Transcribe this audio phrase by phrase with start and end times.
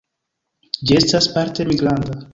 [0.79, 2.21] Ĝi estas parte migranta.